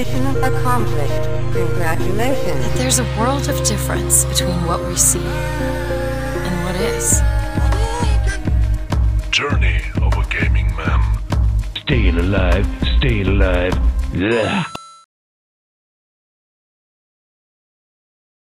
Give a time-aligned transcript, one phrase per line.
[0.00, 1.28] Mission accomplished.
[1.52, 2.72] Congratulations.
[2.78, 7.20] There's a world of difference between what we see and what is.
[9.30, 11.02] Journey of a Gaming Man.
[11.82, 12.66] Staying alive,
[12.96, 13.78] staying alive.
[14.14, 14.79] Ugh.